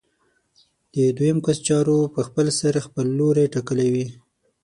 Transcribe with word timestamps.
د 0.93 0.95
دویم 1.17 1.37
کس 1.45 1.57
چارو 1.67 1.97
په 2.13 2.19
خپلسر 2.27 2.73
خپل 2.85 3.05
لوری 3.17 3.45
ټاکلی 3.53 3.89
وي. 3.93 4.07